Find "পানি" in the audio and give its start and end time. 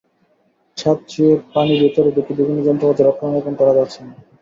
1.53-1.73